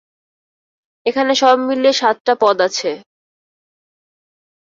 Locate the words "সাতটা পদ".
1.93-2.57